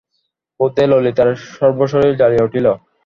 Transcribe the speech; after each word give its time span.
ক্রোধে 0.55 0.85
ললিতার 0.91 1.29
সর্বশরীর 1.51 2.17
জ্বলিয়া 2.19 2.45
উঠিল। 2.47 2.65